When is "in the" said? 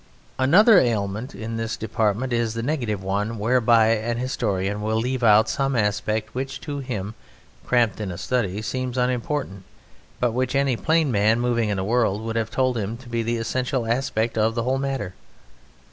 11.69-11.83